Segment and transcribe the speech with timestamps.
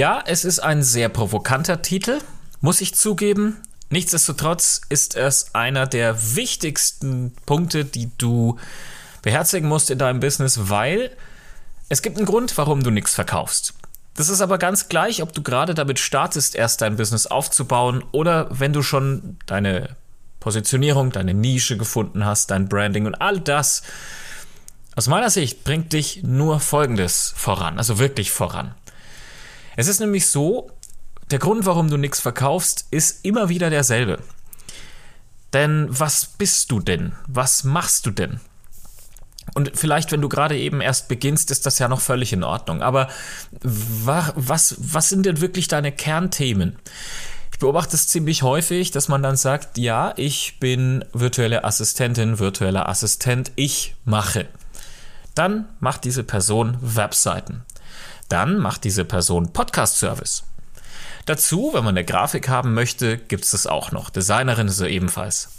[0.00, 2.20] Ja, es ist ein sehr provokanter Titel,
[2.62, 3.58] muss ich zugeben.
[3.90, 8.56] Nichtsdestotrotz ist es einer der wichtigsten Punkte, die du
[9.20, 11.14] beherzigen musst in deinem Business, weil
[11.90, 13.74] es gibt einen Grund, warum du nichts verkaufst.
[14.14, 18.48] Das ist aber ganz gleich, ob du gerade damit startest, erst dein Business aufzubauen oder
[18.58, 19.96] wenn du schon deine
[20.40, 23.82] Positionierung, deine Nische gefunden hast, dein Branding und all das.
[24.96, 28.74] Aus meiner Sicht bringt dich nur Folgendes voran, also wirklich voran.
[29.80, 30.70] Es ist nämlich so,
[31.30, 34.18] der Grund, warum du nichts verkaufst, ist immer wieder derselbe.
[35.54, 37.12] Denn was bist du denn?
[37.26, 38.40] Was machst du denn?
[39.54, 42.82] Und vielleicht, wenn du gerade eben erst beginnst, ist das ja noch völlig in Ordnung.
[42.82, 43.08] Aber
[43.62, 46.76] was, was sind denn wirklich deine Kernthemen?
[47.50, 52.86] Ich beobachte es ziemlich häufig, dass man dann sagt, ja, ich bin virtuelle Assistentin, virtueller
[52.86, 54.46] Assistent, ich mache.
[55.34, 57.64] Dann macht diese Person Webseiten.
[58.30, 60.44] Dann macht diese Person Podcast-Service.
[61.26, 64.08] Dazu, wenn man eine Grafik haben möchte, gibt es das auch noch.
[64.08, 65.50] Designerin ist so ebenfalls.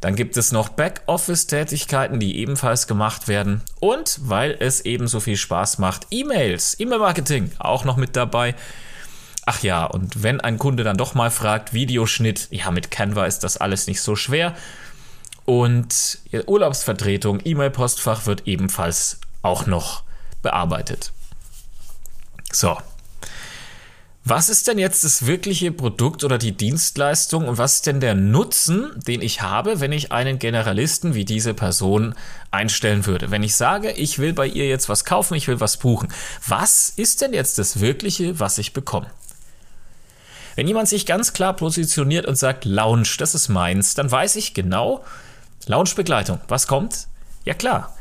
[0.00, 3.60] Dann gibt es noch Backoffice-Tätigkeiten, die ebenfalls gemacht werden.
[3.80, 8.54] Und weil es eben so viel Spaß macht, E-Mails, E-Mail-Marketing auch noch mit dabei.
[9.44, 13.40] Ach ja, und wenn ein Kunde dann doch mal fragt, Videoschnitt, ja, mit Canva ist
[13.40, 14.56] das alles nicht so schwer.
[15.44, 20.02] Und Urlaubsvertretung, E-Mail-Postfach wird ebenfalls auch noch
[20.40, 21.12] bearbeitet.
[22.52, 22.76] So,
[24.22, 28.14] was ist denn jetzt das wirkliche Produkt oder die Dienstleistung und was ist denn der
[28.14, 32.14] Nutzen, den ich habe, wenn ich einen Generalisten wie diese Person
[32.50, 33.30] einstellen würde?
[33.30, 36.12] Wenn ich sage, ich will bei ihr jetzt was kaufen, ich will was buchen,
[36.46, 39.10] was ist denn jetzt das Wirkliche, was ich bekomme?
[40.54, 44.52] Wenn jemand sich ganz klar positioniert und sagt, Lounge, das ist meins, dann weiß ich
[44.52, 45.02] genau,
[45.66, 47.08] Lounge-Begleitung, was kommt?
[47.46, 47.96] Ja klar,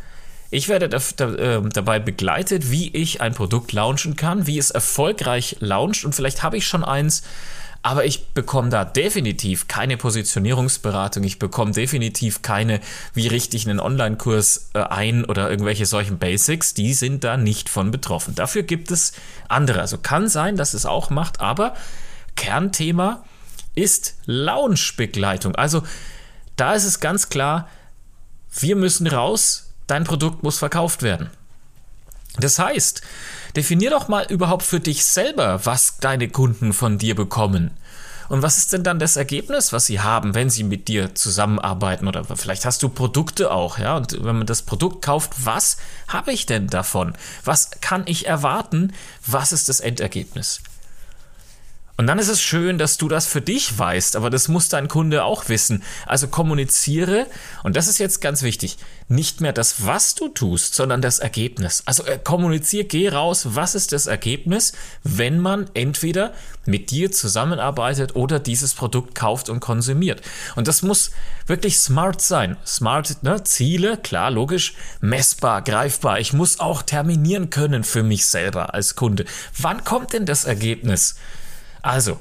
[0.51, 4.71] ich werde da, da, äh, dabei begleitet, wie ich ein Produkt launchen kann, wie es
[4.71, 7.23] erfolgreich launcht und vielleicht habe ich schon eins,
[7.81, 12.81] aber ich bekomme da definitiv keine Positionierungsberatung, ich bekomme definitiv keine,
[13.13, 17.69] wie richte ich einen Online-Kurs äh, ein oder irgendwelche solchen Basics, die sind da nicht
[17.69, 18.35] von betroffen.
[18.35, 19.13] Dafür gibt es
[19.47, 19.79] andere.
[19.79, 21.73] Also kann sein, dass es auch macht, aber
[22.35, 23.23] Kernthema
[23.75, 25.55] ist Launch-Begleitung.
[25.55, 25.83] Also
[26.57, 27.69] da ist es ganz klar,
[28.59, 31.29] wir müssen raus dein Produkt muss verkauft werden.
[32.38, 33.01] Das heißt,
[33.55, 37.72] definier doch mal überhaupt für dich selber, was deine Kunden von dir bekommen.
[38.29, 42.07] Und was ist denn dann das Ergebnis, was sie haben, wenn sie mit dir zusammenarbeiten?
[42.07, 43.97] Oder vielleicht hast du Produkte auch, ja?
[43.97, 47.16] Und wenn man das Produkt kauft, was habe ich denn davon?
[47.44, 48.94] Was kann ich erwarten?
[49.25, 50.61] Was ist das Endergebnis?
[51.99, 54.87] Und dann ist es schön, dass du das für dich weißt, aber das muss dein
[54.87, 55.83] Kunde auch wissen.
[56.05, 57.27] Also kommuniziere,
[57.61, 58.77] und das ist jetzt ganz wichtig,
[59.09, 61.83] nicht mehr das, was du tust, sondern das Ergebnis.
[61.85, 64.71] Also äh, kommuniziere, geh raus, was ist das Ergebnis,
[65.03, 66.31] wenn man entweder
[66.65, 70.21] mit dir zusammenarbeitet oder dieses Produkt kauft und konsumiert.
[70.55, 71.11] Und das muss
[71.47, 72.55] wirklich smart sein.
[72.66, 73.43] Smart, ne?
[73.43, 76.21] Ziele, klar, logisch, messbar, greifbar.
[76.21, 79.25] Ich muss auch terminieren können für mich selber als Kunde.
[79.57, 81.16] Wann kommt denn das Ergebnis?
[81.81, 82.19] Also,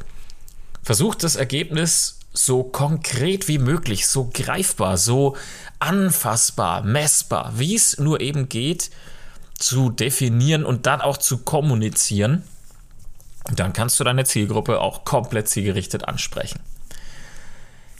[0.82, 5.36] versucht das Ergebnis so konkret wie möglich, so greifbar, so
[5.78, 8.90] anfassbar, messbar, wie es nur eben geht,
[9.58, 12.44] zu definieren und dann auch zu kommunizieren.
[13.54, 16.60] Dann kannst du deine Zielgruppe auch komplett zielgerichtet ansprechen.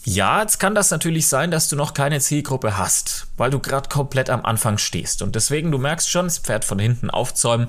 [0.04, 3.88] Ja, jetzt kann das natürlich sein, dass du noch keine Zielgruppe hast, weil du gerade
[3.88, 5.20] komplett am Anfang stehst.
[5.20, 7.68] Und deswegen, du merkst schon, das Pferd von hinten aufzäumen.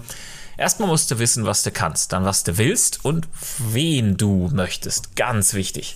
[0.59, 5.15] Erstmal musst du wissen, was du kannst, dann was du willst und wen du möchtest.
[5.15, 5.95] Ganz wichtig.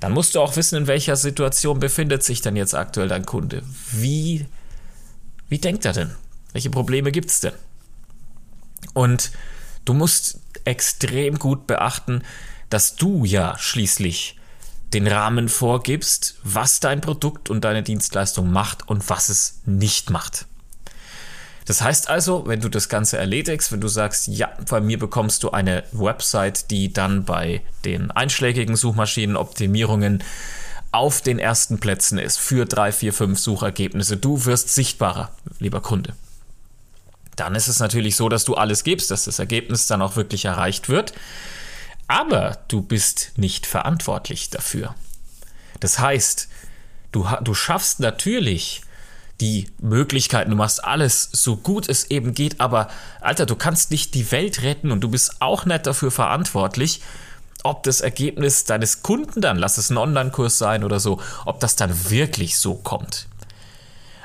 [0.00, 3.62] Dann musst du auch wissen, in welcher Situation befindet sich denn jetzt aktuell dein Kunde.
[3.90, 4.44] Wie,
[5.48, 6.14] wie denkt er denn?
[6.52, 7.54] Welche Probleme gibt es denn?
[8.92, 9.30] Und
[9.86, 12.22] du musst extrem gut beachten,
[12.68, 14.36] dass du ja schließlich
[14.92, 20.44] den Rahmen vorgibst, was dein Produkt und deine Dienstleistung macht und was es nicht macht.
[21.70, 25.44] Das heißt also, wenn du das Ganze erledigst, wenn du sagst, ja, bei mir bekommst
[25.44, 30.24] du eine Website, die dann bei den einschlägigen Suchmaschinenoptimierungen
[30.90, 34.16] auf den ersten Plätzen ist für drei, vier, fünf Suchergebnisse.
[34.16, 35.30] Du wirst sichtbarer,
[35.60, 36.16] lieber Kunde.
[37.36, 40.46] Dann ist es natürlich so, dass du alles gibst, dass das Ergebnis dann auch wirklich
[40.46, 41.12] erreicht wird.
[42.08, 44.96] Aber du bist nicht verantwortlich dafür.
[45.78, 46.48] Das heißt,
[47.12, 48.82] du, du schaffst natürlich
[49.40, 52.88] die Möglichkeiten, du machst alles so gut es eben geht, aber
[53.20, 57.00] Alter, du kannst nicht die Welt retten und du bist auch nicht dafür verantwortlich,
[57.62, 61.76] ob das Ergebnis deines Kunden dann, lass es ein Online-Kurs sein oder so, ob das
[61.76, 63.26] dann wirklich so kommt.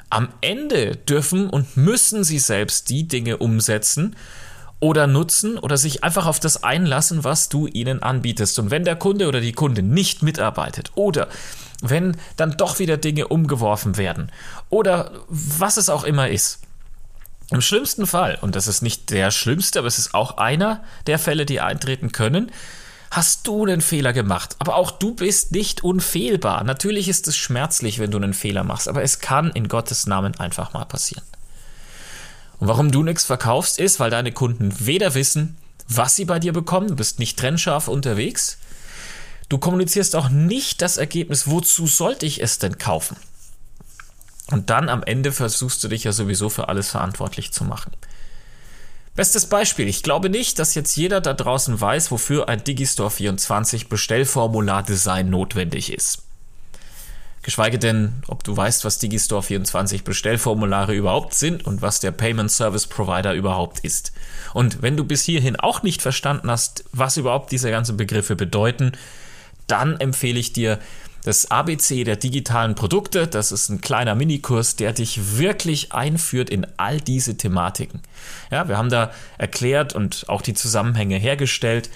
[0.09, 4.15] Am Ende dürfen und müssen sie selbst die Dinge umsetzen
[4.79, 8.59] oder nutzen oder sich einfach auf das einlassen, was du ihnen anbietest.
[8.59, 11.27] Und wenn der Kunde oder die Kunde nicht mitarbeitet oder
[11.81, 14.31] wenn dann doch wieder Dinge umgeworfen werden
[14.69, 16.59] oder was es auch immer ist.
[17.51, 21.19] Im schlimmsten Fall, und das ist nicht der schlimmste, aber es ist auch einer der
[21.19, 22.51] Fälle, die eintreten können,
[23.11, 24.55] hast du einen Fehler gemacht.
[24.57, 26.63] Aber auch du bist nicht unfehlbar.
[26.63, 30.35] Natürlich ist es schmerzlich, wenn du einen Fehler machst, aber es kann in Gottes Namen
[30.39, 31.23] einfach mal passieren.
[32.59, 35.57] Und warum du nichts verkaufst, ist, weil deine Kunden weder wissen,
[35.87, 38.57] was sie bei dir bekommen, du bist nicht trennscharf unterwegs,
[39.49, 43.17] du kommunizierst auch nicht das Ergebnis, wozu sollte ich es denn kaufen?
[44.51, 47.91] Und dann am Ende versuchst du dich ja sowieso für alles verantwortlich zu machen.
[49.15, 53.87] Bestes Beispiel, ich glaube nicht, dass jetzt jeder da draußen weiß, wofür ein Digistore 24
[53.87, 56.24] Bestellformular-Design notwendig ist.
[57.45, 62.49] Geschweige denn, ob du weißt, was Digistore 24 Bestellformulare überhaupt sind und was der Payment
[62.49, 64.13] Service Provider überhaupt ist.
[64.55, 68.93] Und wenn du bis hierhin auch nicht verstanden hast, was überhaupt diese ganzen Begriffe bedeuten,
[69.67, 70.79] dann empfehle ich dir
[71.23, 73.27] das ABC der digitalen Produkte.
[73.27, 78.01] Das ist ein kleiner Minikurs, der dich wirklich einführt in all diese Thematiken.
[78.49, 81.91] Ja, wir haben da erklärt und auch die Zusammenhänge hergestellt.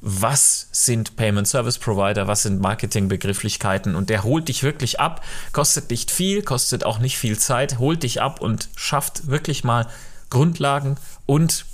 [0.00, 2.26] Was sind Payment Service Provider?
[2.26, 3.96] Was sind Marketingbegrifflichkeiten?
[3.96, 8.02] Und der holt dich wirklich ab, kostet nicht viel, kostet auch nicht viel Zeit, holt
[8.02, 9.88] dich ab und schafft wirklich mal
[10.30, 11.64] Grundlagen und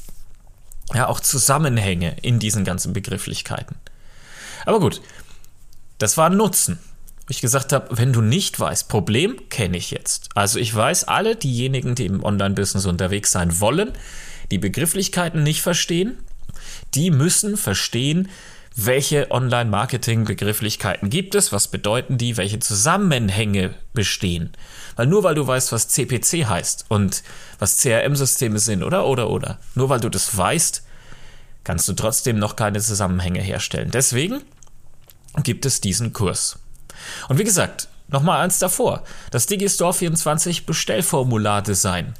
[0.94, 3.76] ja auch Zusammenhänge in diesen ganzen Begrifflichkeiten.
[4.66, 5.00] Aber gut,
[5.98, 6.78] das war Nutzen
[7.32, 10.28] ich gesagt habe, wenn du nicht weißt, Problem kenne ich jetzt.
[10.34, 13.92] Also ich weiß, alle diejenigen, die im Online-Business unterwegs sein wollen,
[14.50, 16.18] die Begrifflichkeiten nicht verstehen,
[16.94, 18.28] die müssen verstehen,
[18.74, 24.52] welche Online-Marketing-Begrifflichkeiten gibt es, was bedeuten die, welche Zusammenhänge bestehen.
[24.96, 27.22] Weil nur weil du weißt, was CPC heißt und
[27.58, 30.84] was CRM-Systeme sind, oder, oder, oder, nur weil du das weißt,
[31.64, 33.90] kannst du trotzdem noch keine Zusammenhänge herstellen.
[33.92, 34.42] Deswegen
[35.42, 36.58] gibt es diesen Kurs.
[37.28, 42.14] Und wie gesagt, nochmal eins davor, das Digistore 24 Bestellformular-Design.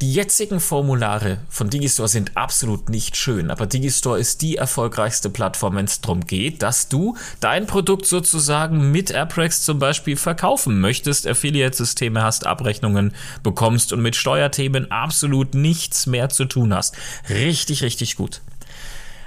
[0.00, 5.76] Die jetzigen Formulare von Digistore sind absolut nicht schön, aber Digistore ist die erfolgreichste Plattform,
[5.76, 11.28] wenn es darum geht, dass du dein Produkt sozusagen mit Apprex zum Beispiel verkaufen möchtest,
[11.28, 13.14] Affiliate-Systeme hast, Abrechnungen
[13.44, 16.96] bekommst und mit Steuerthemen absolut nichts mehr zu tun hast.
[17.30, 18.40] Richtig, richtig gut.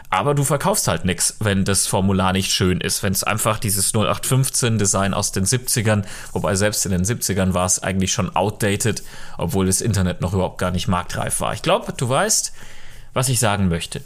[0.10, 3.94] Aber du verkaufst halt nichts, wenn das Formular nicht schön ist, wenn es einfach dieses
[3.94, 9.04] 0815 Design aus den 70ern, wobei selbst in den 70ern war es eigentlich schon outdated,
[9.38, 11.54] obwohl das Internet noch überhaupt gar nicht marktreif war.
[11.54, 12.54] Ich glaube, du weißt,
[13.14, 14.02] was ich sagen möchte.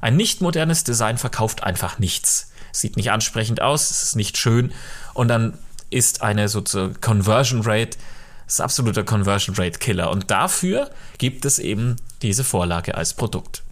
[0.00, 2.50] Ein nicht modernes Design verkauft einfach nichts.
[2.72, 4.72] sieht nicht ansprechend aus, es ist nicht schön
[5.14, 5.56] und dann
[5.90, 7.96] ist eine sozusagen Conversion Rate
[8.46, 13.62] das absoluter Conversion Rate Killer und dafür gibt es eben diese Vorlage als Produkt.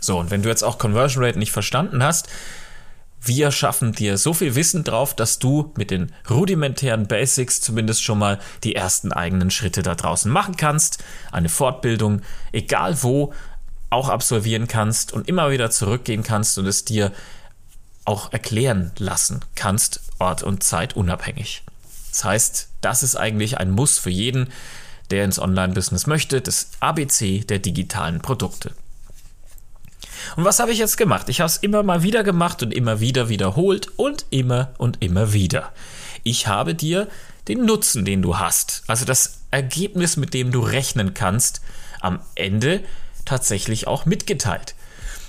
[0.00, 2.28] So, und wenn du jetzt auch Conversion Rate nicht verstanden hast,
[3.22, 8.18] wir schaffen dir so viel Wissen drauf, dass du mit den rudimentären Basics zumindest schon
[8.18, 13.34] mal die ersten eigenen Schritte da draußen machen kannst, eine Fortbildung, egal wo,
[13.90, 17.12] auch absolvieren kannst und immer wieder zurückgehen kannst und es dir
[18.04, 21.62] auch erklären lassen kannst, Ort und Zeit unabhängig.
[22.10, 24.48] Das heißt, das ist eigentlich ein Muss für jeden,
[25.10, 28.72] der ins Online-Business möchte, das ABC der digitalen Produkte.
[30.36, 31.28] Und was habe ich jetzt gemacht?
[31.28, 35.32] Ich habe es immer mal wieder gemacht und immer wieder wiederholt und immer und immer
[35.32, 35.72] wieder.
[36.22, 37.08] Ich habe dir
[37.48, 41.60] den Nutzen, den du hast, also das Ergebnis, mit dem du rechnen kannst,
[42.00, 42.80] am Ende
[43.24, 44.74] tatsächlich auch mitgeteilt.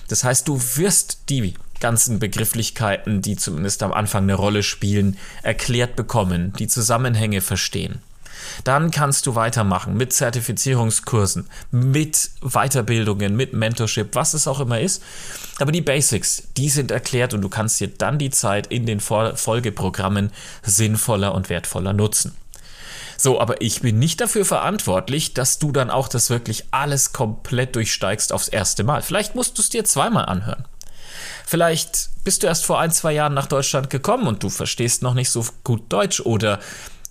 [0.08, 5.96] Das heißt, du wirst die ganzen Begrifflichkeiten, die zumindest am Anfang eine Rolle spielen, erklärt
[5.96, 8.01] bekommen, die Zusammenhänge verstehen.
[8.63, 15.03] Dann kannst du weitermachen mit Zertifizierungskursen, mit Weiterbildungen, mit Mentorship, was es auch immer ist.
[15.60, 19.00] Aber die Basics, die sind erklärt und du kannst dir dann die Zeit in den
[19.00, 20.31] Folgeprogrammen
[20.63, 22.36] sinnvoller und wertvoller nutzen.
[23.17, 27.75] So, aber ich bin nicht dafür verantwortlich, dass du dann auch das wirklich alles komplett
[27.75, 29.03] durchsteigst aufs erste Mal.
[29.03, 30.65] Vielleicht musst du es dir zweimal anhören.
[31.46, 35.13] Vielleicht bist du erst vor ein, zwei Jahren nach Deutschland gekommen und du verstehst noch
[35.13, 36.60] nicht so gut Deutsch oder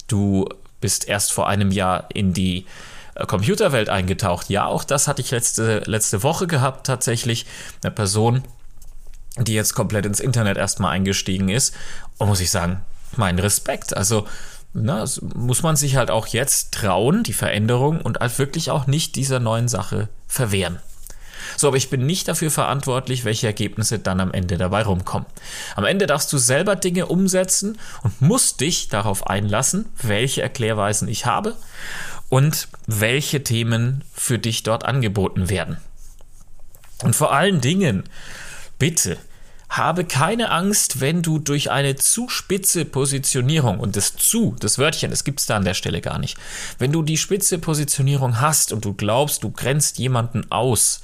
[0.08, 0.48] du
[0.80, 2.66] bist erst vor einem Jahr in die
[3.14, 4.50] äh, Computerwelt eingetaucht.
[4.50, 7.46] Ja, auch das hatte ich letzte, letzte Woche gehabt, tatsächlich.
[7.82, 8.42] Eine Person,
[9.38, 11.74] die jetzt komplett ins Internet erstmal eingestiegen ist.
[12.18, 12.80] Und muss ich sagen,
[13.16, 13.96] mein Respekt.
[13.96, 14.26] Also,
[14.72, 19.16] na, muss man sich halt auch jetzt trauen, die Veränderung und halt wirklich auch nicht
[19.16, 20.78] dieser neuen Sache verwehren.
[21.56, 25.26] So, aber ich bin nicht dafür verantwortlich, welche Ergebnisse dann am Ende dabei rumkommen.
[25.76, 31.26] Am Ende darfst du selber Dinge umsetzen und musst dich darauf einlassen, welche Erklärweisen ich
[31.26, 31.56] habe
[32.28, 35.76] und welche Themen für dich dort angeboten werden.
[37.02, 38.04] Und vor allen Dingen,
[38.78, 39.18] bitte,
[39.70, 45.10] habe keine Angst, wenn du durch eine zu spitze Positionierung und das zu, das Wörtchen,
[45.10, 46.36] das gibt es da an der Stelle gar nicht.
[46.78, 51.02] Wenn du die spitze Positionierung hast und du glaubst, du grenzt jemanden aus,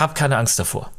[0.00, 0.90] hab keine Angst davor.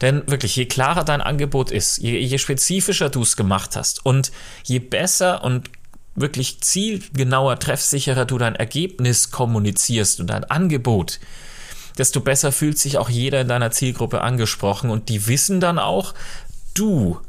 [0.00, 4.32] Denn wirklich, je klarer dein Angebot ist, je, je spezifischer du es gemacht hast und
[4.64, 5.70] je besser und
[6.14, 11.20] wirklich zielgenauer, treffsicherer du dein Ergebnis kommunizierst und dein Angebot,
[11.96, 16.14] desto besser fühlt sich auch jeder in deiner Zielgruppe angesprochen und die wissen dann auch,
[16.74, 17.20] du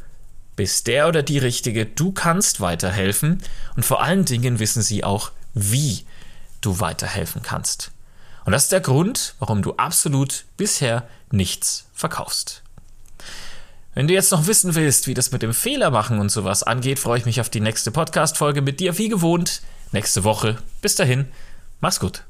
[0.55, 3.41] bist der oder die Richtige, du kannst weiterhelfen
[3.75, 6.03] und vor allen Dingen wissen sie auch, wie
[6.61, 7.91] du weiterhelfen kannst.
[8.49, 12.63] Und das ist der Grund, warum du absolut bisher nichts verkaufst.
[13.93, 16.97] Wenn du jetzt noch wissen willst, wie das mit dem Fehler machen und sowas angeht,
[16.97, 20.57] freue ich mich auf die nächste Podcast-Folge mit dir, wie gewohnt, nächste Woche.
[20.81, 21.27] Bis dahin,
[21.79, 22.23] mach's gut.